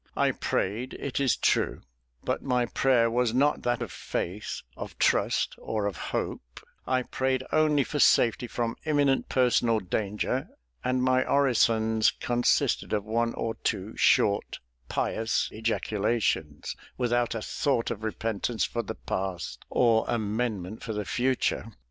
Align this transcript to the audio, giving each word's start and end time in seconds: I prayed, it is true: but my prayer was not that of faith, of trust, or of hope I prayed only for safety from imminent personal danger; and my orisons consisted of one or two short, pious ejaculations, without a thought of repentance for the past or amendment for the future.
I 0.17 0.31
prayed, 0.31 0.95
it 0.99 1.19
is 1.19 1.35
true: 1.37 1.81
but 2.23 2.41
my 2.41 2.65
prayer 2.65 3.07
was 3.07 3.35
not 3.35 3.61
that 3.61 3.83
of 3.83 3.91
faith, 3.91 4.63
of 4.75 4.97
trust, 4.97 5.53
or 5.59 5.85
of 5.85 5.95
hope 6.09 6.59
I 6.87 7.03
prayed 7.03 7.43
only 7.51 7.83
for 7.83 7.99
safety 7.99 8.47
from 8.47 8.77
imminent 8.83 9.29
personal 9.29 9.79
danger; 9.79 10.49
and 10.83 11.03
my 11.03 11.23
orisons 11.23 12.09
consisted 12.19 12.93
of 12.93 13.03
one 13.05 13.35
or 13.35 13.53
two 13.63 13.95
short, 13.95 14.57
pious 14.89 15.49
ejaculations, 15.51 16.75
without 16.97 17.35
a 17.35 17.41
thought 17.43 17.91
of 17.91 18.03
repentance 18.03 18.65
for 18.65 18.81
the 18.81 18.95
past 18.95 19.63
or 19.69 20.03
amendment 20.07 20.81
for 20.81 20.93
the 20.93 21.05
future. 21.05 21.73